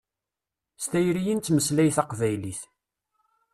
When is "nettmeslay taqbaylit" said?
1.37-2.61